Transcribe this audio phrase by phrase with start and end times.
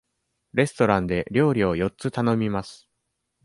[0.53, 2.89] レストランで料理を四つ頼みます。